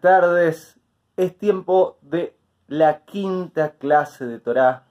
[0.00, 0.78] tardes.
[1.16, 2.36] Es tiempo de
[2.68, 4.84] la quinta clase de Torah,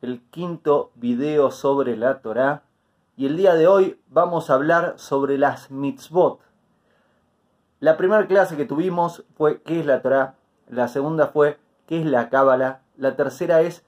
[0.00, 2.62] el quinto video sobre la Torah.
[3.16, 6.40] Y el día de hoy vamos a hablar sobre las mitzvot.
[7.80, 10.36] La primera clase que tuvimos fue ¿qué es la Torah?
[10.68, 12.80] La segunda fue ¿qué es la Cábala?
[12.96, 13.84] La tercera es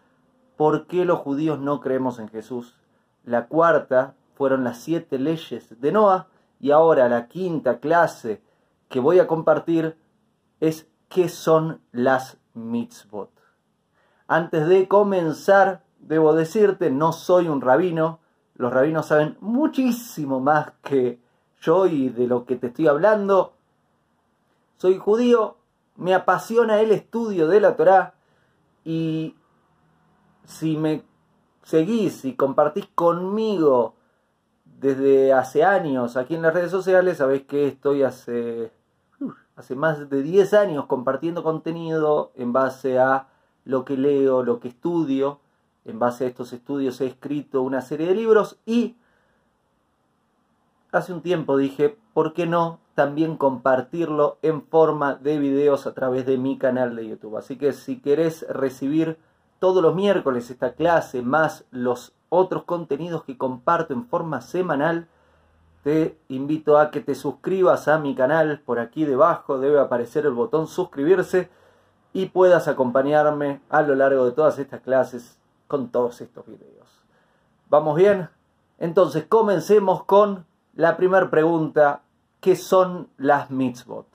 [0.57, 2.77] ¿por qué los judíos no creemos en Jesús?
[3.25, 6.27] La cuarta fueron las siete leyes de Noah.
[6.61, 8.43] Y ahora la quinta clase
[8.89, 9.97] que voy a compartir
[10.61, 13.31] es qué son las mitzvot.
[14.29, 18.21] Antes de comenzar, debo decirte, no soy un rabino,
[18.55, 21.21] los rabinos saben muchísimo más que
[21.61, 23.53] yo y de lo que te estoy hablando.
[24.79, 25.57] Soy judío,
[25.97, 28.15] me apasiona el estudio de la Torá
[28.85, 29.37] y
[30.45, 31.05] si me
[31.63, 33.95] seguís y compartís conmigo
[34.65, 38.73] desde hace años aquí en las redes sociales, sabéis que estoy hace
[39.57, 43.29] hace más de 10 años compartiendo contenido en base a
[43.65, 45.41] lo que leo, lo que estudio.
[45.85, 48.97] En base a estos estudios he escrito una serie de libros y
[50.93, 56.27] hace un tiempo dije, ¿por qué no también compartirlo en forma de videos a través
[56.27, 57.37] de mi canal de YouTube?
[57.37, 59.19] Así que si querés recibir
[59.59, 65.09] todos los miércoles esta clase más los otros contenidos que comparto en forma semanal,
[65.87, 68.59] te invito a que te suscribas a mi canal.
[68.59, 71.49] Por aquí debajo debe aparecer el botón suscribirse
[72.13, 77.05] y puedas acompañarme a lo largo de todas estas clases con todos estos videos.
[77.71, 78.29] ¿Vamos bien?
[78.81, 82.03] Entonces comencemos con la primera pregunta.
[82.41, 84.09] ¿Qué son las mitzvot?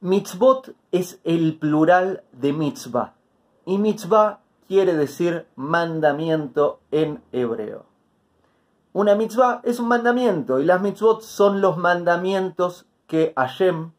[0.00, 3.16] Mitzvot es el plural de mitzvah
[3.66, 7.92] y mitzvah quiere decir mandamiento en hebreo.
[8.94, 13.90] Una mitzvah es un mandamiento y las mitzvot son los mandamientos que Hashem,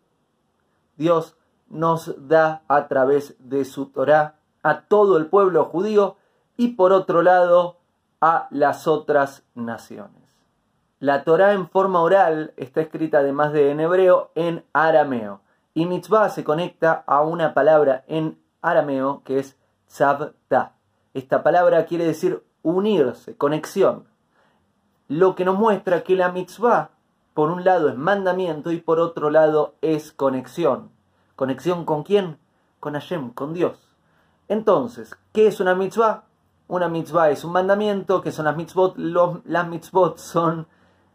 [0.96, 1.36] Dios,
[1.68, 6.16] nos da a través de su Torah a todo el pueblo judío
[6.56, 7.76] y por otro lado
[8.22, 10.34] a las otras naciones.
[11.02, 15.42] La Torah en forma oral está escrita además de en hebreo en arameo
[15.74, 19.58] y mitzvah se conecta a una palabra en arameo que es
[19.90, 20.72] tzavta.
[21.14, 24.15] Esta palabra quiere decir unirse, conexión
[25.08, 26.90] lo que nos muestra que la mitzvah,
[27.34, 30.90] por un lado, es mandamiento y por otro lado es conexión.
[31.36, 32.40] ¿Conexión con quién?
[32.80, 33.92] Con Hashem, con Dios.
[34.48, 36.24] Entonces, ¿qué es una mitzvah?
[36.68, 38.98] Una mitzvah es un mandamiento, que son las mitzvot.
[38.98, 40.68] las mitzvot son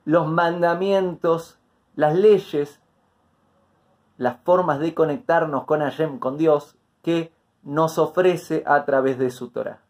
[0.04, 1.58] los mandamientos,
[1.96, 2.80] las leyes,
[4.16, 9.50] las formas de conectarnos con Hashem, con Dios, que nos ofrece a través de su
[9.50, 9.80] Torah.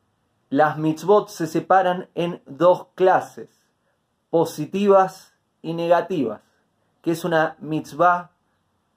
[0.48, 3.59] Las mitzvot se separan en dos clases
[4.30, 6.40] positivas y negativas.
[7.02, 8.30] que es una mitzvah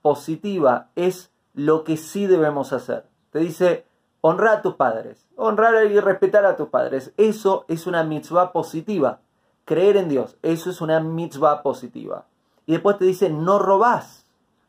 [0.01, 0.89] positiva?
[0.95, 3.05] Es lo que sí debemos hacer.
[3.31, 3.85] Te dice,
[4.21, 7.13] honrar a tus padres, honrar y respetar a tus padres.
[7.17, 9.19] Eso es una mitzvah positiva.
[9.65, 12.25] Creer en Dios, eso es una mitzvah positiva.
[12.65, 14.25] Y después te dice, no robás,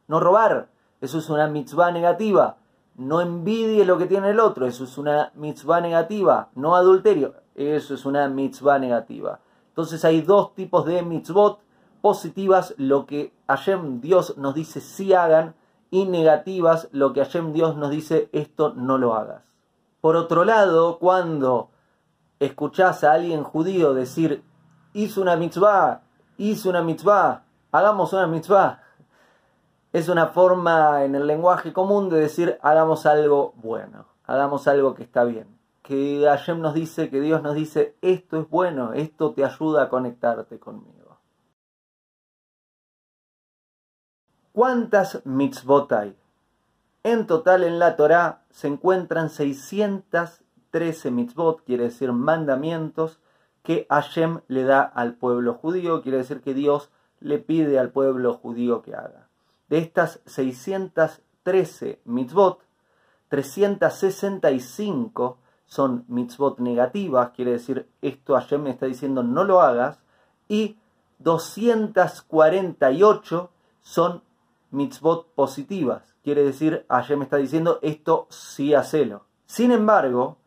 [0.08, 0.68] no robar,
[1.00, 2.56] eso es una mitzvah negativa.
[2.96, 6.48] No envidie lo que tiene el otro, eso es una mitzvah negativa.
[6.54, 9.40] No adulterio, eso es una mitzvah negativa.
[9.74, 11.58] Entonces hay dos tipos de mitzvot
[12.00, 15.56] positivas, lo que Hashem Dios nos dice sí hagan,
[15.90, 19.42] y negativas, lo que Hashem Dios nos dice esto no lo hagas.
[20.00, 21.70] Por otro lado, cuando
[22.38, 24.44] escuchás a alguien judío decir
[24.92, 26.02] hizo una mitzvah,
[26.38, 27.42] hizo una mitzvah,
[27.72, 28.80] hagamos una mitzvah,
[29.92, 35.02] es una forma en el lenguaje común de decir hagamos algo bueno, hagamos algo que
[35.02, 35.53] está bien
[35.84, 39.88] que Hashem nos dice, que Dios nos dice, esto es bueno, esto te ayuda a
[39.90, 41.18] conectarte conmigo.
[44.52, 46.16] ¿Cuántas mitzvot hay?
[47.02, 53.20] En total en la Torá se encuentran 613 mitzvot, quiere decir mandamientos,
[53.62, 56.88] que Hashem le da al pueblo judío, quiere decir que Dios
[57.20, 59.28] le pide al pueblo judío que haga.
[59.68, 62.62] De estas 613 mitzvot,
[63.28, 70.00] 365 son mitzvot negativas, quiere decir esto Hashem me está diciendo no lo hagas,
[70.48, 70.78] y
[71.18, 73.50] 248
[73.80, 74.22] son
[74.70, 79.24] mitzvot positivas, quiere decir Hashem me está diciendo esto sí hacelo.
[79.46, 80.38] Sin embargo,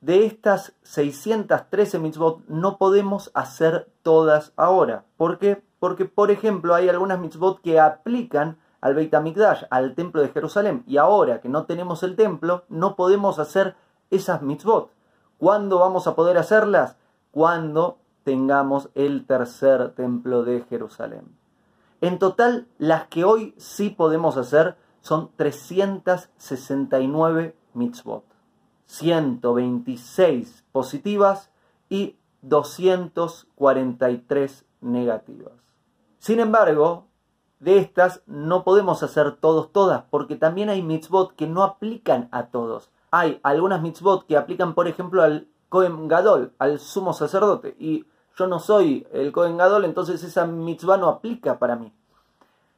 [0.00, 5.04] de estas 613 mitzvot no podemos hacer todas ahora.
[5.16, 5.38] ¿Por?
[5.78, 10.84] Porque, por ejemplo, hay algunas mitzvot que aplican al Beit HaMikdash, al templo de Jerusalén,
[10.86, 13.74] y ahora que no tenemos el templo, no podemos hacer
[14.10, 14.90] esas mitzvot.
[15.38, 16.96] ¿Cuándo vamos a poder hacerlas?
[17.30, 21.36] Cuando tengamos el tercer templo de Jerusalén.
[22.00, 28.24] En total, las que hoy sí podemos hacer son 369 mitzvot.
[28.86, 31.50] 126 positivas
[31.88, 35.52] y 243 negativas.
[36.18, 37.06] Sin embargo,
[37.60, 42.48] de estas no podemos hacer todos todas, porque también hay mitzvot que no aplican a
[42.48, 42.90] todos.
[43.10, 48.04] Hay algunas mitzvot que aplican, por ejemplo, al Kohen Gadol, al sumo sacerdote, y
[48.36, 51.92] yo no soy el Kohen Gadol, entonces esa mitzvah no aplica para mí.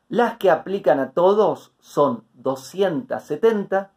[0.09, 3.91] Las que aplican a todos son 270,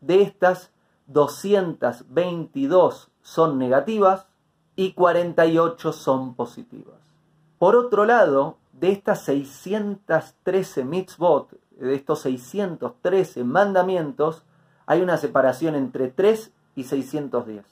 [0.00, 0.72] de estas
[1.06, 4.26] 222 son negativas
[4.76, 6.96] y 48 son positivas.
[7.58, 14.42] Por otro lado, de estas 613 mitzvot, de estos 613 mandamientos,
[14.86, 17.64] hay una separación entre 3 y 610.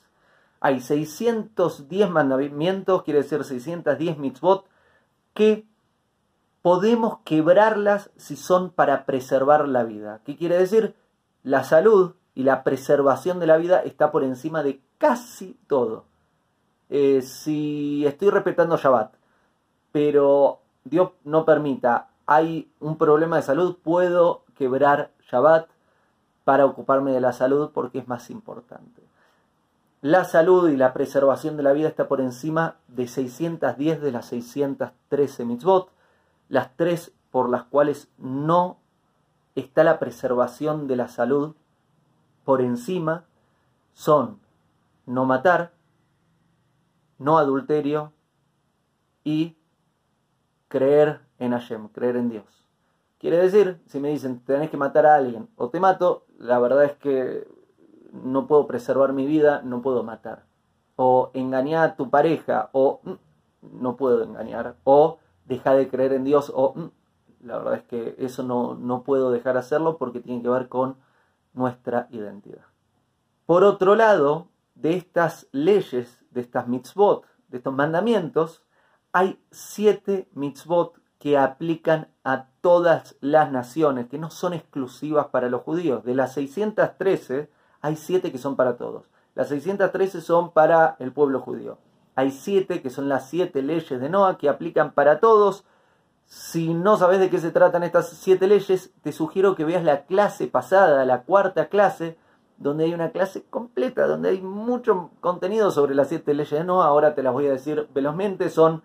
[0.61, 4.65] Hay 610 mandamientos, quiere decir 610 mitzvot,
[5.35, 5.67] que
[6.63, 10.21] podemos quebrarlas si son para preservar la vida.
[10.25, 10.95] ¿Qué quiere decir?
[11.43, 16.05] La salud y la preservación de la vida está por encima de casi todo.
[16.89, 19.15] Eh, si estoy respetando Shabbat,
[19.91, 25.72] pero Dios no permita, hay un problema de salud, puedo quebrar Shabbat
[26.45, 29.03] para ocuparme de la salud porque es más importante.
[30.01, 34.27] La salud y la preservación de la vida está por encima de 610 de las
[34.27, 35.91] 613 mitzvot,
[36.49, 38.79] las tres por las cuales no
[39.55, 41.55] está la preservación de la salud
[42.45, 43.25] por encima
[43.95, 44.41] son
[45.07, 45.73] no matar,
[47.19, 48.13] no adulterio
[49.25, 49.57] y
[50.69, 52.67] creer en Hashem, creer en Dios.
[53.19, 56.85] Quiere decir, si me dicen tenés que matar a alguien o te mato, la verdad
[56.85, 57.47] es que
[58.13, 60.45] no puedo preservar mi vida, no puedo matar.
[60.97, 64.75] O engañar a tu pareja, o mm, no puedo engañar.
[64.83, 69.05] O deja de creer en Dios, o mm, la verdad es que eso no, no
[69.05, 70.97] puedo dejar de hacerlo porque tiene que ver con
[71.55, 72.65] nuestra identidad.
[73.47, 78.65] Por otro lado, de estas leyes, de estas mitzvot, de estos mandamientos,
[79.13, 85.63] hay siete mitzvot que aplican a todas las naciones, que no son exclusivas para los
[85.63, 86.03] judíos.
[86.03, 87.49] De las 613,
[87.81, 89.05] hay siete que son para todos.
[89.37, 91.79] Las 613 son para el pueblo judío.
[92.17, 95.65] Hay siete que son las siete leyes de Noah que aplican para todos.
[96.27, 100.07] Si no sabes de qué se tratan estas siete leyes, te sugiero que veas la
[100.07, 102.19] clase pasada, la cuarta clase,
[102.59, 106.87] donde hay una clase completa, donde hay mucho contenido sobre las siete leyes de Noah.
[106.87, 108.51] Ahora te las voy a decir velozmente.
[108.51, 108.83] Son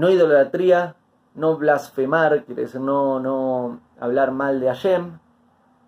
[0.00, 0.96] no idolatría,
[1.34, 5.18] no blasfemar, quiere decir no, no hablar mal de Hashem,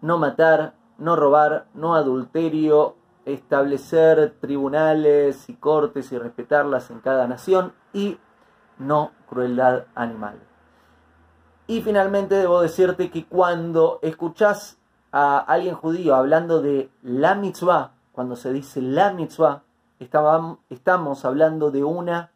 [0.03, 7.73] no matar, no robar, no adulterio, establecer tribunales y cortes y respetarlas en cada nación
[7.95, 8.19] y
[8.79, 10.39] no crueldad animal.
[11.67, 14.79] Y finalmente debo decirte que cuando escuchas
[15.11, 19.63] a alguien judío hablando de la mitzvah, cuando se dice la mitzvah,
[19.99, 22.32] estamos hablando de una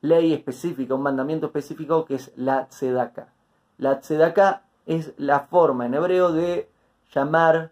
[0.00, 3.28] ley específica, un mandamiento específico que es la tzedaka.
[3.78, 6.70] La tzedaka es la forma en hebreo de
[7.14, 7.70] llamar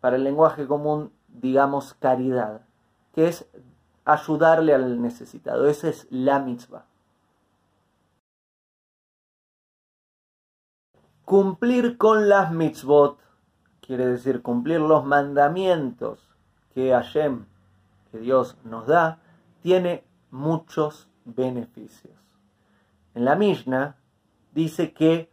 [0.00, 2.62] para el lenguaje común, digamos, caridad,
[3.14, 3.46] que es
[4.04, 5.68] ayudarle al necesitado.
[5.68, 6.84] Esa es la mitzvah.
[11.24, 13.18] Cumplir con las mitzvot
[13.80, 16.28] quiere decir cumplir los mandamientos
[16.74, 17.44] que Hashem,
[18.10, 19.18] que Dios nos da,
[19.62, 22.14] tiene muchos beneficios.
[23.14, 23.96] En la Mishnah
[24.52, 25.30] dice que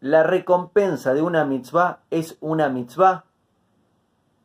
[0.00, 3.24] la recompensa de una mitzvah es una mitzvah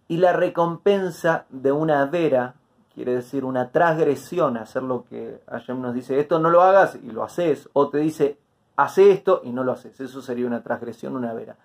[0.07, 2.55] y la recompensa de una vera,
[2.93, 7.11] quiere decir una transgresión, hacer lo que Hashem nos dice, esto no lo hagas y
[7.11, 8.39] lo haces, o te dice,
[8.75, 11.57] hace esto y no lo haces, eso sería una transgresión, una vera.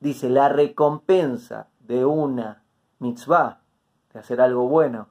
[0.00, 2.62] Dice, la recompensa de una
[2.98, 3.60] mitzvah,
[4.12, 5.08] de hacer algo bueno,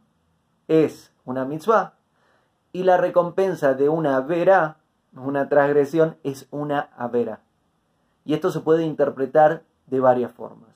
[0.68, 1.96] es una mitzvah,
[2.74, 4.78] y la recompensa de una vera,
[5.16, 7.42] una transgresión, es una avera.
[8.26, 10.70] Y esto se puede interpretar de varias formas.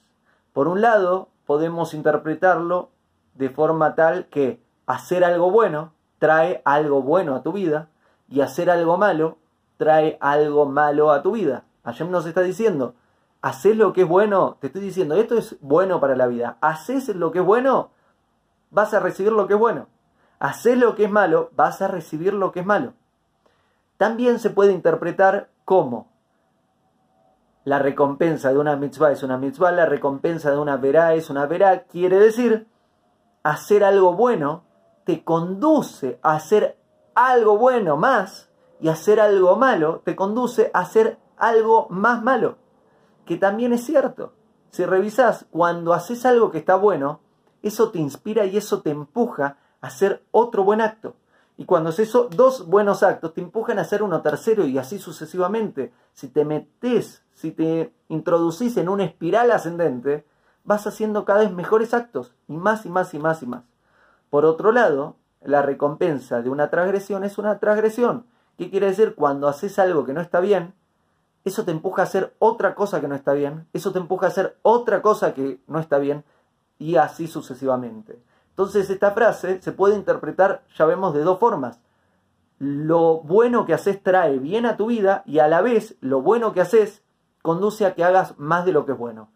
[0.53, 2.89] Por un lado, podemos interpretarlo
[3.35, 7.89] de forma tal que hacer algo bueno trae algo bueno a tu vida
[8.29, 9.37] y hacer algo malo
[9.77, 11.65] trae algo malo a tu vida.
[11.83, 12.95] Hashem nos está diciendo,
[13.41, 16.57] haces lo que es bueno, te estoy diciendo, esto es bueno para la vida.
[16.61, 17.89] Haces lo que es bueno,
[18.71, 19.87] vas a recibir lo que es bueno
[20.45, 22.93] haces lo que es malo, vas a recibir lo que es malo.
[23.97, 26.07] También se puede interpretar como
[27.63, 31.47] la recompensa de una mitzvah es una mitzvah, la recompensa de una verá es una
[31.47, 32.67] verá, quiere decir
[33.41, 34.63] hacer algo bueno
[35.03, 36.77] te conduce a hacer
[37.15, 38.49] algo bueno más
[38.79, 42.57] y hacer algo malo te conduce a hacer algo más malo,
[43.25, 44.33] que también es cierto.
[44.69, 47.21] Si revisas, cuando haces algo que está bueno,
[47.63, 49.57] eso te inspira y eso te empuja
[49.88, 51.15] hacer otro buen acto.
[51.58, 55.94] Y cuando haces dos buenos actos, te empujan a hacer uno tercero y así sucesivamente.
[56.13, 60.25] Si te metes, si te introducís en una espiral ascendente,
[60.65, 63.63] vas haciendo cada vez mejores actos, y más y más y más y más.
[64.30, 68.25] Por otro lado, la recompensa de una transgresión es una transgresión.
[68.58, 69.15] ¿Qué quiere decir?
[69.15, 70.74] Cuando haces algo que no está bien,
[71.46, 74.30] eso te empuja a hacer otra cosa que no está bien, eso te empuja a
[74.30, 76.25] hacer otra cosa que no está bien,
[76.80, 78.20] y así sucesivamente.
[78.55, 81.81] Entonces esta frase se puede interpretar, ya vemos, de dos formas.
[82.57, 86.53] Lo bueno que haces trae bien a tu vida y a la vez lo bueno
[86.53, 87.03] que haces
[87.41, 89.29] conduce a que hagas más de lo que es bueno.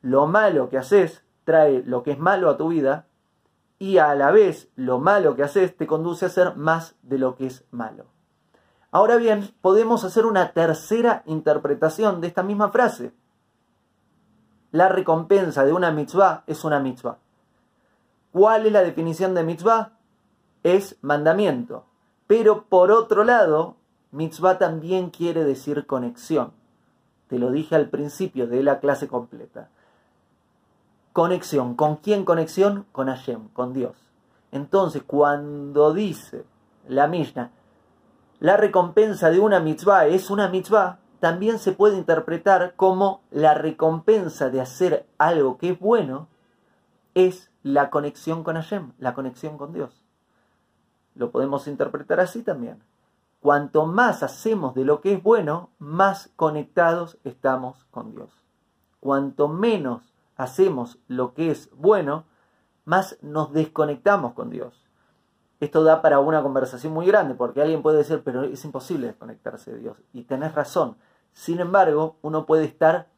[0.00, 3.08] Lo malo que haces trae lo que es malo a tu vida
[3.78, 7.34] y a la vez lo malo que haces te conduce a hacer más de lo
[7.34, 8.06] que es malo.
[8.90, 13.12] Ahora bien, podemos hacer una tercera interpretación de esta misma frase.
[14.70, 17.18] La recompensa de una mitzvah es una mitzvah.
[18.32, 19.92] ¿Cuál es la definición de mitzvah?
[20.62, 21.84] Es mandamiento.
[22.26, 23.76] Pero por otro lado,
[24.10, 26.52] mitzvah también quiere decir conexión.
[27.28, 29.68] Te lo dije al principio de la clase completa.
[31.12, 31.74] Conexión.
[31.74, 32.86] ¿Con quién conexión?
[32.90, 33.96] Con Hashem, con Dios.
[34.50, 36.44] Entonces, cuando dice
[36.88, 37.50] la Mishnah,
[38.40, 44.50] la recompensa de una mitzvah es una mitzvah, también se puede interpretar como la recompensa
[44.50, 46.26] de hacer algo que es bueno
[47.14, 50.02] es la conexión con Hashem, la conexión con Dios.
[51.14, 52.82] Lo podemos interpretar así también.
[53.40, 58.30] Cuanto más hacemos de lo que es bueno, más conectados estamos con Dios.
[59.00, 62.24] Cuanto menos hacemos lo que es bueno,
[62.84, 64.86] más nos desconectamos con Dios.
[65.60, 69.72] Esto da para una conversación muy grande, porque alguien puede decir, pero es imposible desconectarse
[69.72, 69.96] de Dios.
[70.12, 70.96] Y tenés razón.
[71.32, 73.08] Sin embargo, uno puede estar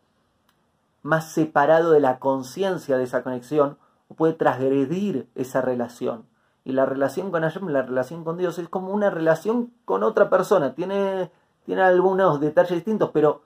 [1.02, 6.26] más separado de la conciencia de esa conexión o puede transgredir esa relación.
[6.64, 10.30] Y la relación con Hashem, la relación con Dios, es como una relación con otra
[10.30, 10.74] persona.
[10.74, 11.30] Tiene,
[11.64, 13.42] tiene algunos detalles distintos, pero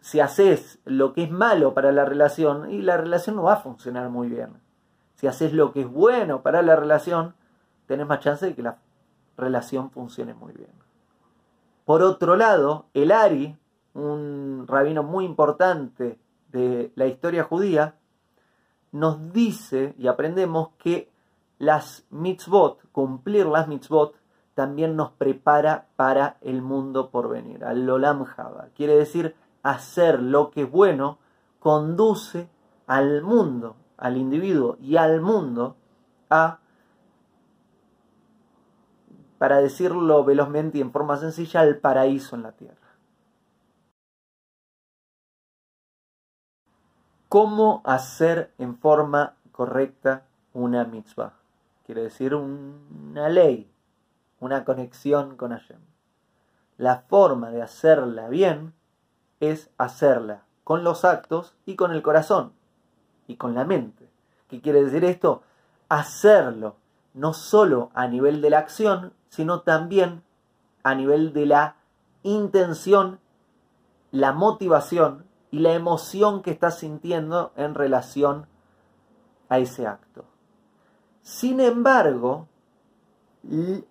[0.00, 3.60] si haces lo que es malo para la relación, y la relación no va a
[3.60, 4.50] funcionar muy bien.
[5.14, 7.34] Si haces lo que es bueno para la relación,
[7.86, 8.78] tenés más chance de que la
[9.36, 10.70] relación funcione muy bien.
[11.84, 13.56] Por otro lado, el Ari,
[13.94, 16.18] un rabino muy importante
[16.48, 17.94] de la historia judía,
[18.92, 21.10] nos dice y aprendemos que
[21.58, 24.14] las mitzvot, cumplir las mitzvot,
[24.54, 28.68] también nos prepara para el mundo por venir, al Olam Java.
[28.74, 31.18] Quiere decir, hacer lo que es bueno
[31.58, 32.48] conduce
[32.86, 35.76] al mundo, al individuo y al mundo
[36.28, 36.58] a,
[39.38, 42.76] para decirlo velozmente y en forma sencilla, al paraíso en la tierra.
[47.32, 51.32] ¿Cómo hacer en forma correcta una mitzvah?
[51.86, 53.72] Quiere decir una ley,
[54.38, 55.78] una conexión con Hashem.
[56.76, 58.74] La forma de hacerla bien
[59.40, 62.52] es hacerla con los actos y con el corazón
[63.26, 64.10] y con la mente.
[64.48, 65.42] ¿Qué quiere decir esto?
[65.88, 66.76] Hacerlo
[67.14, 70.22] no solo a nivel de la acción, sino también
[70.82, 71.76] a nivel de la
[72.24, 73.20] intención,
[74.10, 78.46] la motivación y la emoción que estás sintiendo en relación
[79.48, 80.24] a ese acto.
[81.20, 82.48] Sin embargo,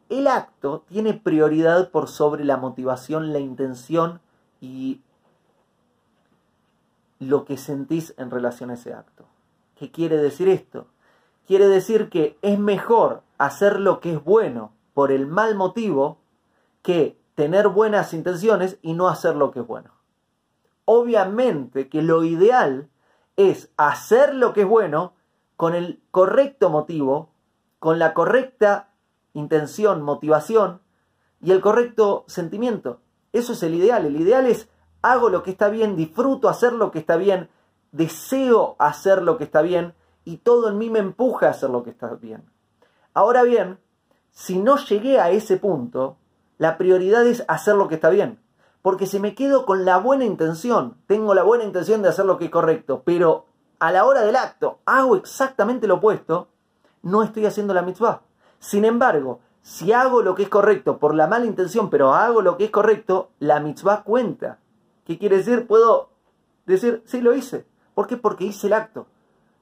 [0.09, 4.21] el acto tiene prioridad por sobre la motivación, la intención
[4.59, 5.01] y
[7.19, 9.25] lo que sentís en relación a ese acto.
[9.75, 10.87] ¿Qué quiere decir esto?
[11.45, 16.17] Quiere decir que es mejor hacer lo que es bueno por el mal motivo
[16.81, 20.00] que tener buenas intenciones y no hacer lo que es bueno.
[20.93, 22.89] Obviamente que lo ideal
[23.37, 25.13] es hacer lo que es bueno
[25.55, 27.29] con el correcto motivo,
[27.79, 28.89] con la correcta
[29.31, 30.81] intención, motivación
[31.39, 32.99] y el correcto sentimiento.
[33.31, 34.05] Eso es el ideal.
[34.05, 34.67] El ideal es
[35.01, 37.47] hago lo que está bien, disfruto hacer lo que está bien,
[37.93, 39.93] deseo hacer lo que está bien
[40.25, 42.43] y todo en mí me empuja a hacer lo que está bien.
[43.13, 43.79] Ahora bien,
[44.31, 46.17] si no llegué a ese punto,
[46.57, 48.41] la prioridad es hacer lo que está bien.
[48.81, 52.37] Porque si me quedo con la buena intención, tengo la buena intención de hacer lo
[52.37, 53.45] que es correcto, pero
[53.79, 56.47] a la hora del acto hago exactamente lo opuesto,
[57.03, 58.21] no estoy haciendo la mitzvah.
[58.59, 62.57] Sin embargo, si hago lo que es correcto por la mala intención, pero hago lo
[62.57, 64.59] que es correcto, la mitzvah cuenta.
[65.05, 65.67] ¿Qué quiere decir?
[65.67, 66.09] Puedo
[66.65, 67.65] decir, sí, lo hice.
[67.93, 68.17] ¿Por qué?
[68.17, 69.07] Porque hice el acto.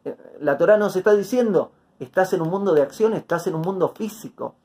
[0.06, 3.62] Eh, la Torah nos está diciendo, estás en un mundo de acción, estás en un
[3.62, 4.56] mundo físico.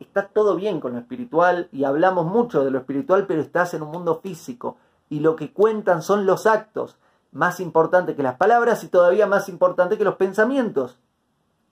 [0.00, 3.82] Está todo bien con lo espiritual y hablamos mucho de lo espiritual, pero estás en
[3.82, 4.76] un mundo físico
[5.08, 6.96] y lo que cuentan son los actos,
[7.32, 10.98] más importante que las palabras y todavía más importante que los pensamientos.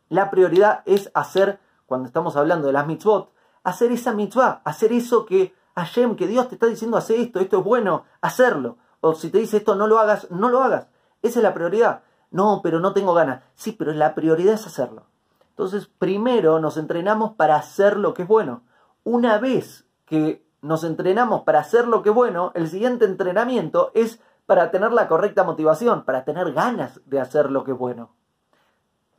[0.08, 3.32] La prioridad es hacer, cuando estamos hablando de las mitzvot,
[3.64, 7.58] hacer esa mitzvah, hacer eso que Hashem, que Dios te está diciendo, hace esto, esto
[7.58, 8.76] es bueno, hacerlo.
[9.00, 10.88] O si te dice esto, no lo hagas, no lo hagas.
[11.22, 12.02] Esa es la prioridad.
[12.30, 13.42] No, pero no tengo ganas.
[13.54, 15.06] Sí, pero la prioridad es hacerlo.
[15.52, 18.62] Entonces, primero nos entrenamos para hacer lo que es bueno.
[19.04, 24.20] Una vez que nos entrenamos para hacer lo que es bueno, el siguiente entrenamiento es
[24.46, 28.10] para tener la correcta motivación, para tener ganas de hacer lo que es bueno.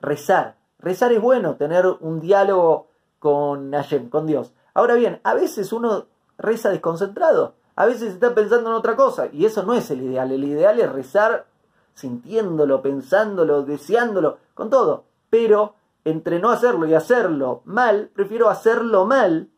[0.01, 0.55] Rezar.
[0.79, 2.87] Rezar es bueno, tener un diálogo
[3.19, 4.53] con Hashem, con Dios.
[4.73, 9.45] Ahora bien, a veces uno reza desconcentrado, a veces está pensando en otra cosa, y
[9.45, 10.31] eso no es el ideal.
[10.31, 11.45] El ideal es rezar
[11.93, 15.03] sintiéndolo, pensándolo, deseándolo, con todo.
[15.29, 19.49] Pero entre no hacerlo y hacerlo mal, prefiero hacerlo mal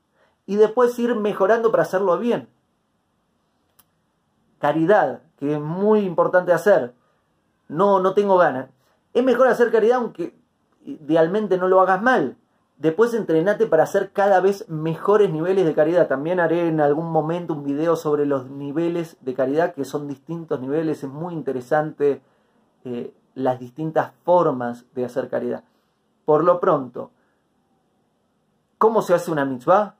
[0.46, 2.50] y después ir mejorando para hacerlo bien.
[4.60, 6.94] Caridad, que es muy importante hacer.
[7.68, 8.70] No, no tengo ganas.
[9.14, 10.36] Es mejor hacer caridad aunque
[10.84, 12.38] idealmente no lo hagas mal.
[12.78, 16.08] Después entrenate para hacer cada vez mejores niveles de caridad.
[16.08, 20.60] También haré en algún momento un video sobre los niveles de caridad, que son distintos
[20.60, 21.04] niveles.
[21.04, 22.22] Es muy interesante
[22.84, 25.64] eh, las distintas formas de hacer caridad.
[26.26, 27.12] Por lo pronto,
[28.78, 29.96] ¿cómo se hace una mitzvah?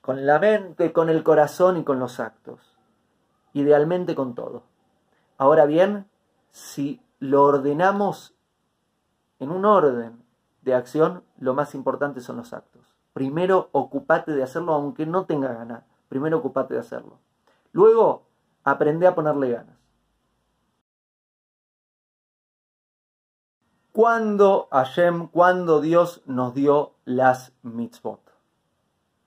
[0.00, 2.76] Con la mente, con el corazón y con los actos.
[3.52, 4.64] Idealmente con todo.
[5.38, 6.06] Ahora bien,
[6.50, 8.34] si lo ordenamos
[9.38, 10.24] en un orden
[10.62, 12.82] de acción, lo más importante son los actos.
[13.12, 15.84] Primero ocupate de hacerlo aunque no tenga ganas.
[16.08, 17.18] Primero ocupate de hacerlo.
[17.72, 18.24] Luego,
[18.64, 19.81] aprende a ponerle ganas.
[23.92, 28.20] Cuando Hashem, cuando Dios nos dio las mitzvot.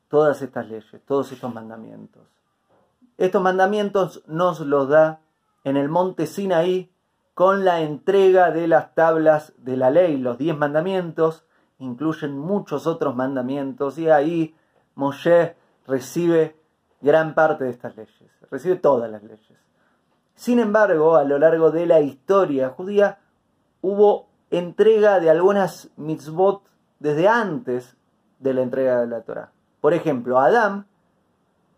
[0.10, 2.24] Todas estas leyes, todos estos mandamientos.
[3.18, 5.22] Estos mandamientos nos los da
[5.64, 6.92] en el monte Sinaí
[7.34, 10.18] con la entrega de las tablas de la ley.
[10.18, 11.46] Los diez mandamientos
[11.80, 14.56] incluyen muchos otros mandamientos y ahí
[14.96, 15.56] Moshe
[15.88, 16.56] recibe
[17.02, 19.60] gran parte de estas leyes, recibe todas las leyes.
[20.34, 23.20] Sin embargo, a lo largo de la historia judía
[23.82, 26.64] hubo entrega de algunas mitzvot
[27.00, 27.98] desde antes
[28.40, 29.52] de la entrega de la Torah.
[29.82, 30.88] Por ejemplo, a Adán,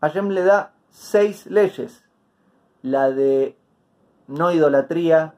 [0.01, 2.03] Hashem le da seis leyes.
[2.81, 3.57] La de
[4.27, 5.33] no idolatría,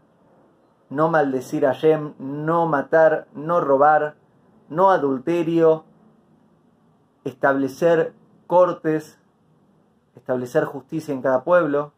[0.90, 4.16] no maldecir a Hashem, no matar, no robar,
[4.70, 5.86] no adulterio,
[7.24, 8.14] establecer
[8.48, 9.20] cortes,
[10.16, 11.94] establecer justicia en cada pueblo.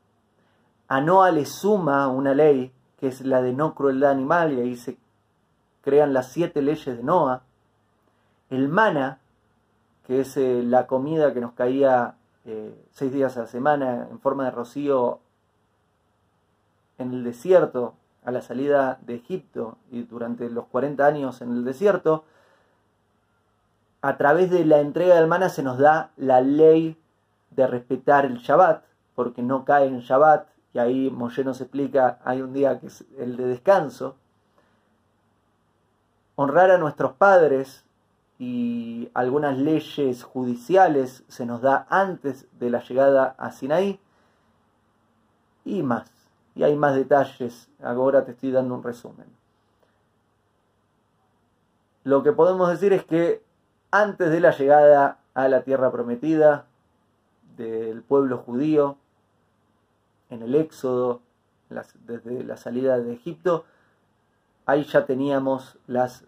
[0.87, 4.75] A Noah le suma una ley, que es la de no crueldad animal, y ahí
[4.75, 4.97] se
[5.81, 7.41] crean las siete leyes de Noah,
[8.49, 9.19] el mana,
[10.05, 12.15] que es eh, la comida que nos caía
[12.45, 15.19] eh, seis días a la semana en forma de rocío
[16.97, 21.65] en el desierto a la salida de Egipto y durante los 40 años en el
[21.65, 22.23] desierto,
[24.01, 26.97] a través de la entrega del mana se nos da la ley
[27.51, 28.83] de respetar el Shabbat,
[29.15, 33.03] porque no cae en Shabbat, y ahí Moshe nos explica, hay un día que es
[33.17, 34.15] el de descanso,
[36.41, 37.85] honrar a nuestros padres
[38.39, 43.99] y algunas leyes judiciales se nos da antes de la llegada a Sinaí
[45.63, 46.11] y más.
[46.55, 49.27] Y hay más detalles, ahora te estoy dando un resumen.
[52.03, 53.43] Lo que podemos decir es que
[53.91, 56.65] antes de la llegada a la tierra prometida
[57.57, 58.97] del pueblo judío,
[60.29, 61.21] en el éxodo,
[62.05, 63.65] desde la salida de Egipto,
[64.65, 66.25] ahí ya teníamos las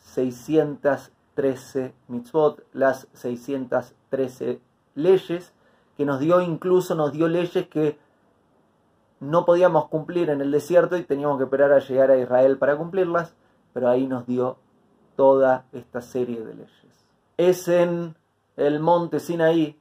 [0.00, 4.60] 613 mitzvot, las 613
[4.94, 5.52] leyes,
[5.96, 7.98] que nos dio incluso, nos dio leyes que
[9.20, 12.76] no podíamos cumplir en el desierto y teníamos que esperar a llegar a Israel para
[12.76, 13.34] cumplirlas,
[13.72, 14.58] pero ahí nos dio
[15.16, 17.06] toda esta serie de leyes.
[17.36, 18.16] Es en
[18.56, 19.78] el monte Sinaí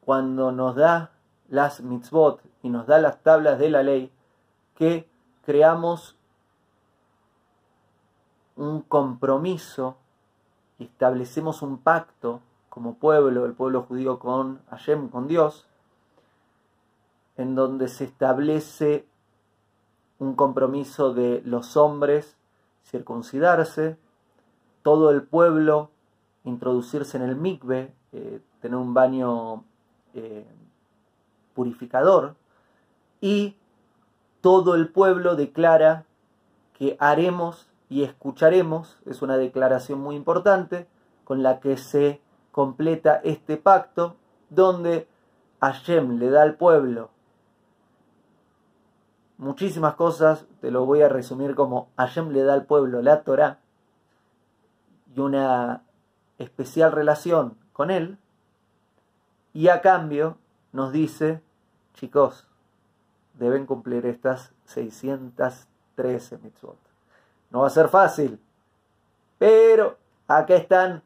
[0.00, 1.12] cuando nos da
[1.48, 4.10] las mitzvot y nos da las tablas de la ley
[4.74, 5.08] que
[5.44, 6.16] creamos
[8.60, 9.96] un compromiso
[10.78, 15.66] establecemos un pacto como pueblo, el pueblo judío con Hashem, con Dios,
[17.38, 19.06] en donde se establece
[20.18, 22.36] un compromiso de los hombres
[22.84, 23.96] circuncidarse,
[24.82, 25.90] todo el pueblo
[26.44, 29.64] introducirse en el mikve, eh, tener un baño
[30.12, 30.46] eh,
[31.54, 32.34] purificador,
[33.22, 33.56] y
[34.42, 36.04] todo el pueblo declara
[36.74, 40.86] que haremos y escucharemos, es una declaración muy importante,
[41.24, 44.16] con la que se completa este pacto
[44.48, 45.06] donde
[45.60, 47.10] Hashem le da al pueblo
[49.40, 53.58] muchísimas cosas, te lo voy a resumir como Hashem le da al pueblo la Torah
[55.16, 55.82] y una
[56.38, 58.18] especial relación con él,
[59.54, 60.36] y a cambio
[60.72, 61.42] nos dice,
[61.94, 62.46] chicos,
[63.34, 66.89] deben cumplir estas 613 mitzvot.
[67.50, 68.40] No va a ser fácil,
[69.38, 69.96] pero
[70.28, 71.02] acá están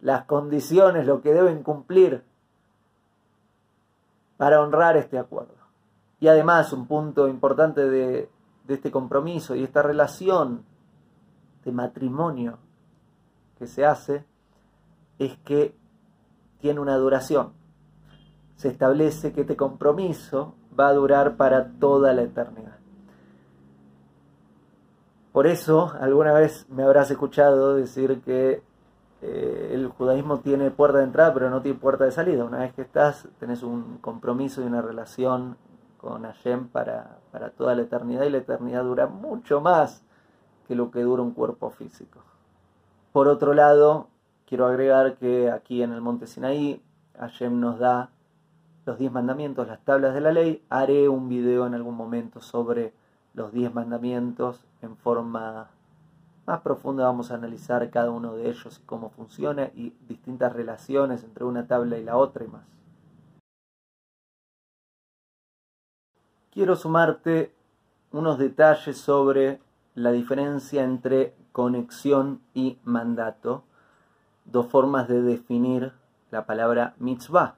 [0.00, 2.24] las condiciones, lo que deben cumplir
[4.36, 5.54] para honrar este acuerdo.
[6.18, 8.28] Y además, un punto importante de,
[8.68, 10.64] este compromiso y esta relación
[11.64, 12.58] de matrimonio
[13.58, 14.24] que se hace
[15.18, 15.76] es que
[16.58, 17.52] tiene una duración.
[18.56, 22.78] Se establece que este compromiso va a durar para toda la eternidad.
[25.32, 28.62] Por eso, alguna vez me habrás escuchado decir que
[29.22, 32.44] eh, el judaísmo tiene puerta de entrada, pero no tiene puerta de salida.
[32.44, 35.56] Una vez que estás, tenés un compromiso y una relación
[35.96, 40.02] con Hashem para, para toda la eternidad y la eternidad dura mucho más
[40.68, 42.20] que lo que dura un cuerpo físico.
[43.12, 44.08] Por otro lado,
[44.44, 46.82] quiero agregar que aquí en el monte Sinaí,
[47.18, 48.10] Hashem nos da
[48.84, 50.64] los diez mandamientos, las tablas de la ley.
[50.68, 52.92] Haré un video en algún momento sobre
[53.34, 55.70] los diez mandamientos en forma
[56.46, 57.04] más profunda.
[57.04, 61.66] Vamos a analizar cada uno de ellos y cómo funciona y distintas relaciones entre una
[61.66, 62.72] tabla y la otra y más.
[66.52, 67.54] quiero sumarte
[68.12, 69.60] unos detalles sobre
[69.94, 73.64] la diferencia entre conexión y mandato,
[74.44, 75.92] dos formas de definir
[76.30, 77.56] la palabra mitzvah.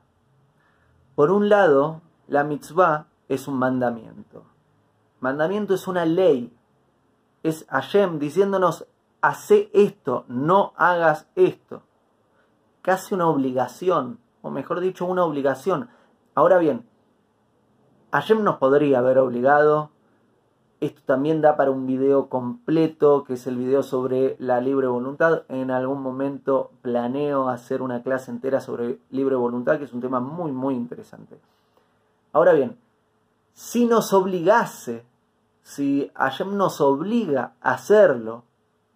[1.15, 4.45] Por un lado, la mitzvah es un mandamiento.
[5.25, 6.55] Mandamiento es una ley.
[7.43, 8.87] Es Hashem diciéndonos,
[9.23, 11.81] hace esto, no hagas esto.
[12.83, 15.89] Casi una obligación, o mejor dicho, una obligación.
[16.35, 16.87] Ahora bien,
[18.13, 19.89] Hashem nos podría haber obligado.
[20.81, 25.45] Esto también da para un video completo, que es el video sobre la libre voluntad.
[25.49, 30.21] En algún momento planeo hacer una clase entera sobre libre voluntad, que es un tema
[30.21, 31.41] muy, muy interesante.
[32.35, 32.77] Ahora bien,
[33.55, 35.07] si nos obligase,
[35.65, 38.45] si Hashem nos obliga a hacerlo,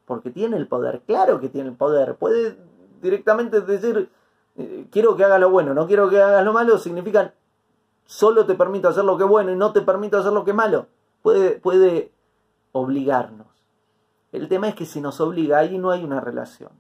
[0.05, 2.57] porque tiene el poder, claro que tiene el poder, puede
[3.01, 4.11] directamente decir,
[4.57, 7.33] eh, quiero que hagas lo bueno, no quiero que hagas lo malo, significan
[8.05, 10.51] solo te permite hacer lo que es bueno y no te permite hacer lo que
[10.51, 10.87] es malo.
[11.23, 12.13] Puede, puede
[12.73, 13.47] obligarnos.
[14.31, 16.71] El tema es que si nos obliga, ahí no hay una relación.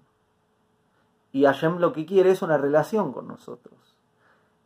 [1.32, 3.96] Y Hashem lo que quiere es una relación con nosotros.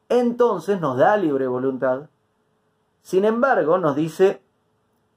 [0.08, 2.08] Entonces nos da libre voluntad.
[3.02, 4.42] Sin embargo, nos dice,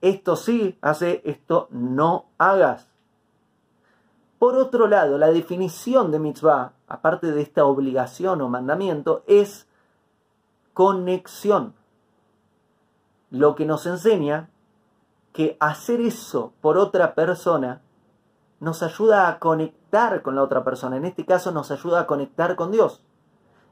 [0.05, 2.87] esto sí, hace, esto no hagas.
[4.37, 9.67] Por otro lado, la definición de mitzvah, aparte de esta obligación o mandamiento, es
[10.75, 11.73] conexión.
[13.31, 14.51] Lo que nos enseña
[15.33, 17.81] que hacer eso por otra persona
[18.59, 20.97] nos ayuda a conectar con la otra persona.
[20.97, 23.01] En este caso nos ayuda a conectar con Dios.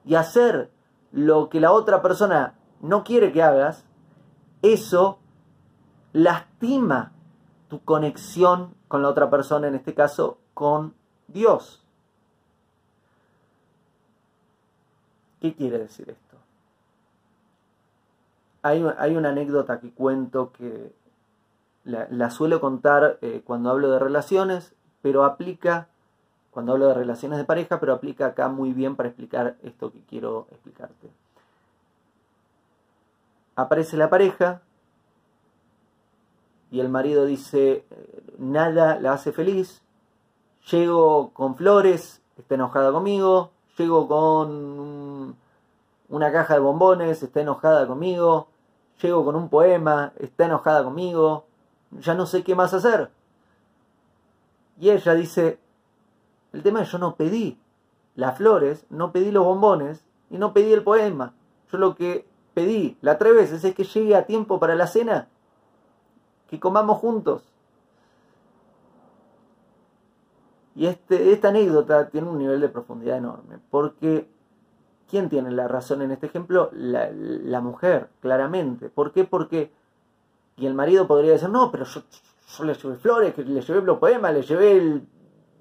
[0.03, 0.71] Y hacer
[1.11, 3.85] lo que la otra persona no quiere que hagas,
[4.63, 5.19] eso
[6.13, 7.11] lastima
[7.69, 10.93] tu conexión con la otra persona, en este caso con
[11.27, 11.83] Dios.
[15.41, 16.33] ¿Qué quiere decir esto?
[18.63, 20.93] hay, una anécdota que cuento que
[21.83, 25.89] la, suelo contar eh, cuando hablo de relaciones, pero aplica,
[26.49, 29.99] cuando hablo de relaciones de pareja, pero aplica acá muy bien para explicar esto que
[30.05, 31.09] quiero explicarte.
[33.55, 34.61] Aparece la pareja
[36.73, 37.85] y el marido dice,
[38.39, 39.83] nada la hace feliz,
[40.71, 45.35] llego con flores, está enojada conmigo, llego con
[46.09, 48.47] una caja de bombones, está enojada conmigo,
[48.99, 51.45] llego con un poema, está enojada conmigo,
[51.91, 53.11] ya no sé qué más hacer.
[54.79, 55.59] Y ella dice,
[56.53, 57.59] el tema es yo no pedí
[58.15, 61.35] las flores, no pedí los bombones y no pedí el poema.
[61.71, 65.27] Yo lo que pedí la tres veces es que llegue a tiempo para la cena,
[66.53, 67.43] que comamos juntos.
[70.75, 74.27] Y este, esta anécdota tiene un nivel de profundidad enorme, porque
[75.13, 76.71] ¿Quién tiene la razón en este ejemplo?
[76.73, 78.89] La, mujer, claramente.
[78.89, 79.25] ¿Por qué?
[79.25, 79.71] Porque,
[80.57, 82.01] y el marido podría decir, no, pero yo,
[82.63, 85.01] le llevé flores, le llevé los poemas, le llevé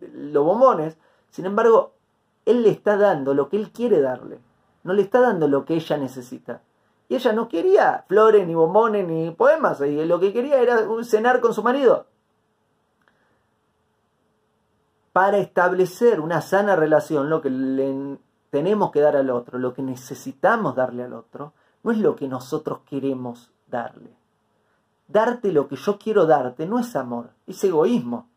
[0.01, 0.97] los bombones.
[1.29, 1.93] Sin embargo,
[2.47, 4.39] él le está dando lo que él quiere darle.
[4.85, 6.63] No le está dando lo que ella necesita.
[7.09, 9.81] Y ella no quería flores, ni bombones, ni poemas.
[9.81, 12.07] Y lo que quería era cenar con su marido.
[15.13, 18.19] para establecer una sana relación, lo que le
[18.51, 22.29] tenemos que dar al otro, lo que necesitamos darle al otro, no es lo que
[22.29, 24.17] nosotros queremos darle.
[25.09, 28.29] Darte lo que yo quiero darte no es amor, es egoísmo.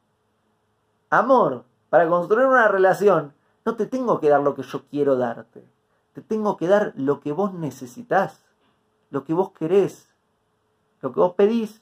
[1.10, 5.66] Amor, para construir una relación, no te tengo que dar lo que yo quiero darte.
[6.14, 8.42] Te tengo que dar lo que vos necesitas,
[9.10, 10.14] lo que vos querés,
[11.02, 11.82] lo que vos pedís.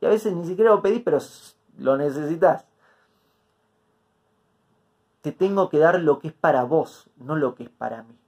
[0.00, 1.18] Y a veces ni siquiera lo pedís, pero
[1.78, 2.66] lo necesitas.
[5.20, 8.18] Te tengo que dar lo que es para vos, no lo que es para mí.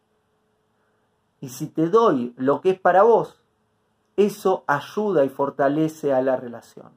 [1.41, 3.43] Y si te doy lo que es para vos,
[4.17, 6.93] eso ayuda y fortalece a la relación.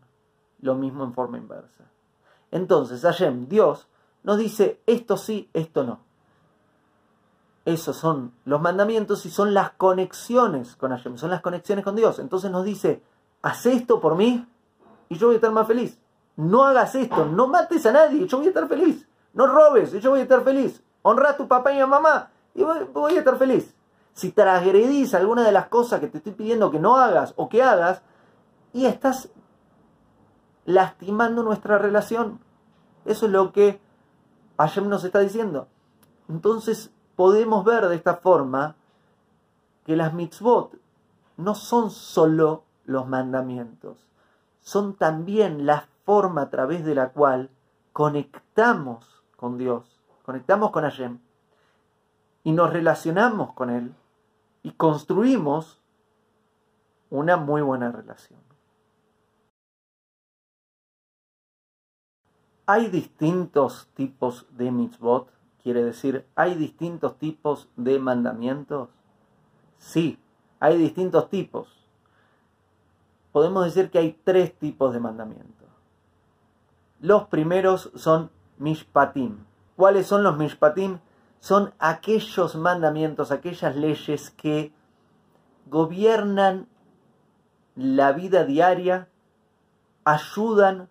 [0.59, 1.91] Lo mismo en forma inversa.
[2.51, 3.87] Entonces, Hashem, Dios,
[4.23, 6.06] nos dice esto sí, esto no.
[7.67, 12.17] Esos son los mandamientos y son las conexiones con Hashem, son las conexiones con Dios.
[12.17, 13.03] Entonces nos dice,
[13.41, 14.47] haz esto por mí
[15.09, 15.99] y yo voy a estar más feliz.
[16.37, 19.05] No hagas esto, no mates a nadie, yo voy a estar feliz.
[19.33, 20.81] No robes yo voy a estar feliz.
[21.01, 23.75] Honra a tu papá y a mamá y voy a estar feliz.
[24.13, 27.63] Si transgredís alguna de las cosas que te estoy pidiendo que no hagas o que
[27.63, 28.01] hagas,
[28.71, 29.27] y estás
[30.63, 32.39] lastimando nuestra relación.
[33.03, 33.81] Eso es lo que
[34.57, 35.67] Hashem nos está diciendo.
[36.29, 38.75] Entonces podemos ver de esta forma
[39.85, 40.77] que las mitzvot
[41.35, 44.07] no son solo los mandamientos,
[44.61, 47.49] son también la forma a través de la cual
[47.91, 51.17] conectamos con Dios, conectamos con Hashem
[52.43, 53.95] y nos relacionamos con Él
[54.61, 55.81] y construimos
[57.09, 58.39] una muy buena relación.
[62.67, 65.36] Hay distintos tipos de mitzvot,
[65.67, 68.87] quiere decir, hay distintos tipos de mandamientos.
[69.77, 70.17] Sí,
[70.61, 71.67] hay distintos tipos.
[73.33, 75.67] Podemos decir que hay tres tipos de mandamientos.
[77.01, 79.39] Los primeros son mishpatim.
[79.75, 80.99] ¿Cuáles son los mishpatim?
[81.41, 84.71] Son aquellos mandamientos, aquellas leyes que
[85.65, 86.69] gobiernan
[87.75, 89.09] la vida diaria,
[90.05, 90.87] ayudan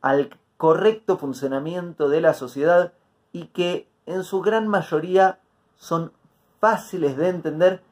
[0.00, 2.94] al correcto funcionamiento de la sociedad
[3.32, 5.38] y que en su gran mayoría
[5.76, 6.12] son
[6.60, 7.82] fáciles de entender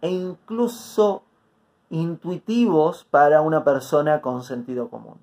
[0.00, 1.22] e incluso
[1.90, 5.18] intuitivos para una persona con sentido común.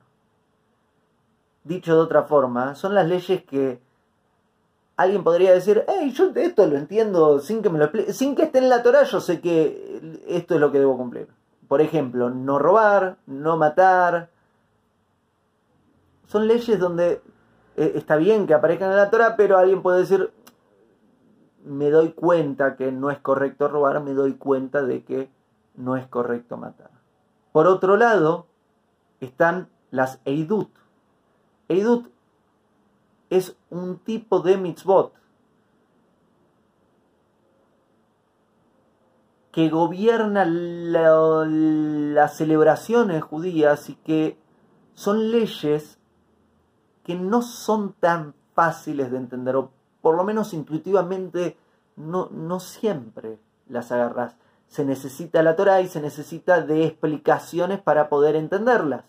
[1.64, 3.80] Dicho de otra forma, son las leyes que
[4.98, 8.60] alguien podría decir, hey, yo esto lo entiendo sin que me lo sin que esté
[8.60, 11.28] en la Torah, yo sé que esto es lo que debo cumplir.
[11.68, 14.30] Por ejemplo, no robar, no matar,
[16.28, 17.22] son leyes donde
[17.76, 20.32] eh, está bien que aparezcan en la Torah, pero alguien puede decir,
[21.64, 25.30] me doy cuenta que no es correcto robar, me doy cuenta de que
[25.76, 26.92] no es correcto matar.
[27.52, 28.48] Por otro lado,
[29.20, 30.70] están las Eidut.
[31.68, 32.08] Eidut
[33.30, 35.14] es un tipo de mitzvot
[39.52, 44.38] que gobierna las celebraciones judías y que
[44.96, 45.98] son leyes
[47.06, 49.70] que no son tan fáciles de entender, o
[50.02, 51.56] por lo menos intuitivamente
[51.96, 53.38] no, no siempre
[53.70, 54.36] las agarras.
[54.68, 59.06] Se necesita la Torah y se necesita de explicaciones para poder entenderlas.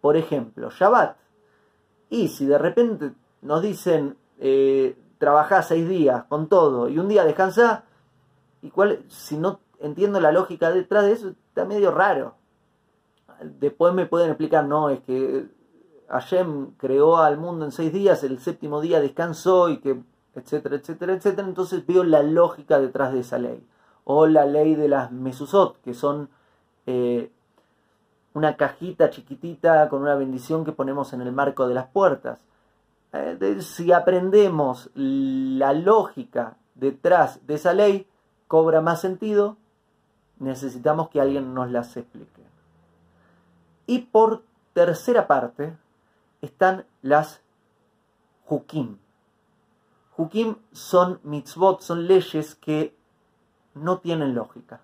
[0.00, 1.16] Por ejemplo, Shabbat.
[2.08, 4.96] Y si de repente nos dicen, eh,
[5.62, 7.84] seis días con todo y un día descansa,
[8.60, 12.34] y cuál, si no entiendo la lógica detrás de eso, está medio raro.
[13.42, 15.46] Después me pueden explicar, no, es que
[16.12, 19.98] Hashem creó al mundo en seis días, el séptimo día descansó y que,
[20.34, 21.48] etcétera, etcétera, etcétera.
[21.48, 23.66] Entonces veo la lógica detrás de esa ley.
[24.04, 26.28] O la ley de las mesusot, que son
[26.86, 27.30] eh,
[28.34, 32.40] una cajita chiquitita con una bendición que ponemos en el marco de las puertas.
[33.14, 38.06] Eh, si aprendemos la lógica detrás de esa ley,
[38.48, 39.56] cobra más sentido,
[40.40, 42.42] necesitamos que alguien nos las explique.
[43.86, 44.42] Y por
[44.74, 45.74] tercera parte,
[46.42, 47.40] están las
[48.46, 48.98] hukim.
[50.16, 52.94] Hukim son mitzvot, son leyes que
[53.74, 54.82] no tienen lógica.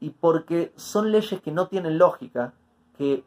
[0.00, 2.52] Y porque son leyes que no tienen lógica,
[2.98, 3.24] que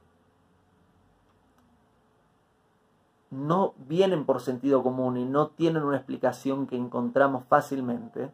[3.30, 8.32] no vienen por sentido común y no tienen una explicación que encontramos fácilmente,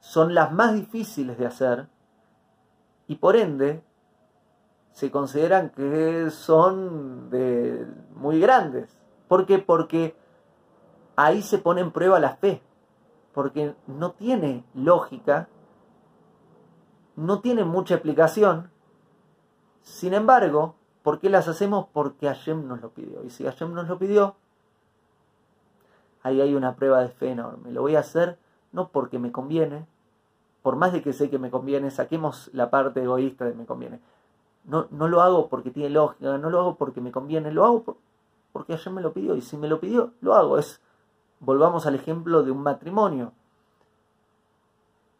[0.00, 1.88] son las más difíciles de hacer
[3.06, 3.82] y por ende
[4.92, 8.98] se consideran que son de muy grandes.
[9.28, 9.58] ¿Por qué?
[9.58, 10.14] Porque
[11.16, 12.62] ahí se pone en prueba la fe,
[13.32, 15.48] porque no tiene lógica,
[17.16, 18.70] no tiene mucha explicación.
[19.82, 21.86] Sin embargo, ¿Por qué las hacemos?
[21.92, 23.24] Porque Hashem nos lo pidió.
[23.24, 24.36] Y si Hashem nos lo pidió,
[26.22, 27.72] ahí hay una prueba de fe enorme.
[27.72, 28.38] Lo voy a hacer
[28.70, 29.86] no porque me conviene,
[30.62, 34.00] por más de que sé que me conviene, saquemos la parte egoísta de me conviene.
[34.64, 37.96] No, no lo hago porque tiene lógica, no lo hago porque me conviene, lo hago
[38.52, 39.34] porque Hashem me lo pidió.
[39.34, 40.58] Y si me lo pidió, lo hago.
[40.58, 40.80] Es,
[41.40, 43.32] volvamos al ejemplo de un matrimonio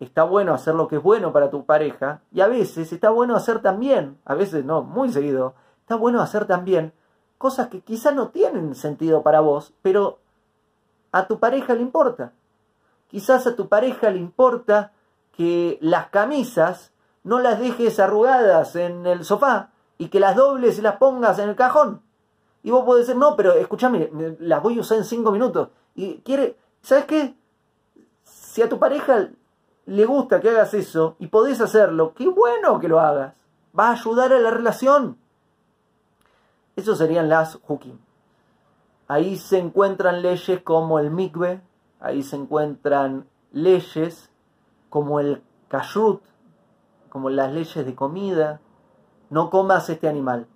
[0.05, 3.37] está bueno hacer lo que es bueno para tu pareja y a veces está bueno
[3.37, 6.93] hacer también, a veces no, muy seguido, está bueno hacer también
[7.39, 10.19] cosas que quizá no tienen sentido para vos, pero
[11.13, 12.33] a tu pareja le importa.
[13.09, 14.93] Quizás a tu pareja le importa
[15.33, 16.92] que las camisas
[17.25, 21.49] no las dejes arrugadas en el sofá y que las dobles y las pongas en
[21.49, 22.03] el cajón.
[22.63, 25.69] Y vos podés decir, no, pero escúchame, las voy a usar en cinco minutos.
[25.95, 27.35] Y quiere, ¿sabes qué?
[28.25, 29.31] Si a tu pareja
[29.87, 33.35] le gusta que hagas eso y podés hacerlo, qué bueno que lo hagas.
[33.79, 35.19] Va a ayudar a la relación.
[36.77, 37.99] Eso serían las hukim.
[39.09, 41.61] Ahí se encuentran leyes como el mikve,
[42.01, 44.31] ahí se encuentran leyes
[44.89, 46.23] como el kashrut,
[47.13, 48.63] como las leyes de comida.
[49.29, 50.47] No comas este animal.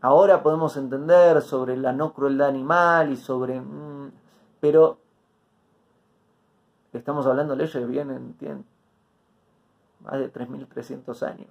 [0.00, 3.60] Ahora podemos entender sobre la no crueldad animal y sobre...
[3.60, 4.12] Mm,
[4.60, 4.98] pero
[6.96, 8.64] Estamos hablando de leyes que vienen, tienen
[10.00, 11.48] más de 3.300 años.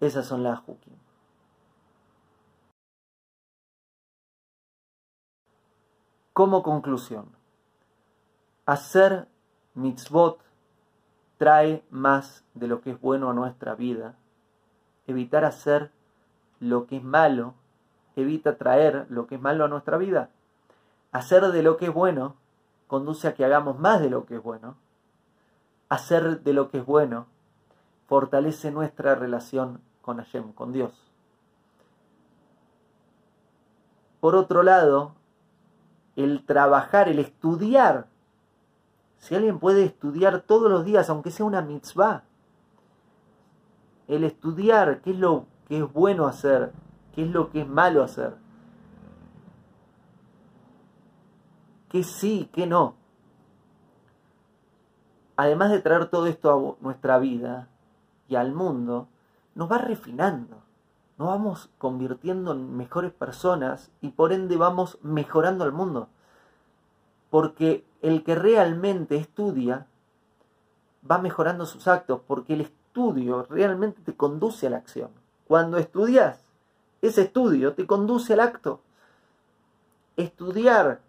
[0.00, 0.94] Esas son las Hukim.
[6.32, 7.30] Como conclusión,
[8.64, 9.28] hacer
[9.74, 10.40] mitzvot
[11.38, 14.14] trae más de lo que es bueno a nuestra vida.
[15.06, 15.90] Evitar hacer
[16.60, 17.54] lo que es malo
[18.20, 20.30] evita traer lo que es malo a nuestra vida.
[21.12, 22.34] Hacer de lo que es bueno
[22.86, 24.76] conduce a que hagamos más de lo que es bueno.
[25.88, 27.26] Hacer de lo que es bueno
[28.08, 30.92] fortalece nuestra relación con Hashem, con Dios.
[34.20, 35.12] Por otro lado,
[36.16, 38.07] el trabajar, el estudiar,
[39.18, 42.24] si alguien puede estudiar todos los días, aunque sea una mitzvah,
[44.06, 46.72] el estudiar qué es lo que es bueno hacer,
[47.14, 48.36] qué es lo que es malo hacer,
[51.88, 52.94] que sí, que no.
[55.36, 57.68] Además de traer todo esto a nuestra vida
[58.28, 59.08] y al mundo,
[59.54, 60.62] nos va refinando,
[61.16, 66.08] nos vamos convirtiendo en mejores personas y por ende vamos mejorando al mundo.
[67.30, 69.86] Porque el que realmente estudia
[71.08, 75.10] va mejorando sus actos, porque el estudio realmente te conduce a la acción.
[75.46, 76.44] Cuando estudias,
[77.00, 78.80] ese estudio te conduce al acto.
[80.16, 81.00] Estudiar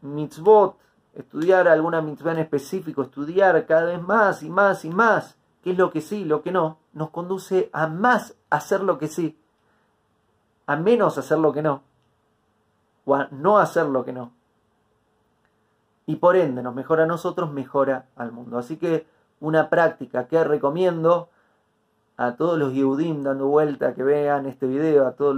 [0.00, 0.76] mitzvot,
[1.14, 5.78] estudiar alguna mitzvah en específico, estudiar cada vez más y más y más qué es
[5.78, 9.38] lo que sí, lo que no, nos conduce a más hacer lo que sí,
[10.66, 11.82] a menos hacer lo que no,
[13.04, 14.32] o a no hacer lo que no.
[16.08, 18.56] Y por ende nos mejora a nosotros, mejora al mundo.
[18.56, 19.06] Así que
[19.40, 21.28] una práctica que recomiendo
[22.16, 25.36] a todos los Yehudim dando vuelta que vean este video, a todo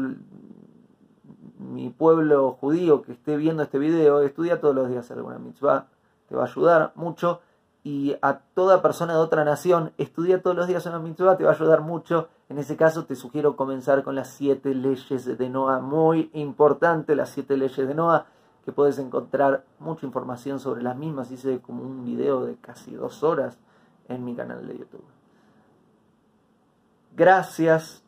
[1.59, 5.87] mi pueblo judío que esté viendo este video, estudia todos los días alguna mitzvah,
[6.29, 7.41] te va a ayudar mucho.
[7.83, 11.51] Y a toda persona de otra nación, estudia todos los días una mitzvah, te va
[11.51, 12.29] a ayudar mucho.
[12.49, 17.31] En ese caso te sugiero comenzar con las siete leyes de Noah, muy importante las
[17.31, 18.27] siete leyes de Noah,
[18.65, 21.31] que puedes encontrar mucha información sobre las mismas.
[21.31, 23.59] Hice como un video de casi dos horas
[24.09, 25.05] en mi canal de YouTube.
[27.17, 28.03] Gracias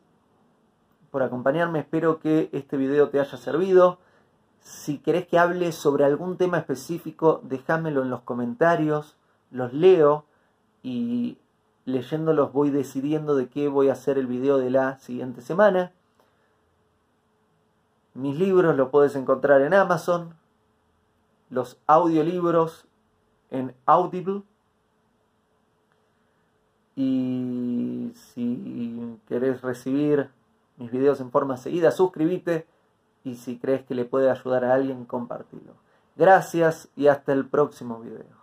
[1.11, 1.79] por acompañarme.
[1.79, 3.99] Espero que este video te haya servido.
[4.61, 9.17] Si querés que hable sobre algún tema específico, déjamelo en los comentarios,
[9.51, 10.25] los leo
[10.81, 11.37] y
[11.85, 15.91] leyéndolos voy decidiendo de qué voy a hacer el video de la siguiente semana.
[18.13, 20.35] Mis libros los puedes encontrar en Amazon,
[21.53, 22.87] los audiolibros
[23.51, 24.41] en Audible.
[26.95, 30.29] Y si querés recibir
[30.77, 32.67] mis videos en forma seguida, suscríbete
[33.23, 35.73] y si crees que le puede ayudar a alguien, compartilo.
[36.15, 38.42] Gracias y hasta el próximo video.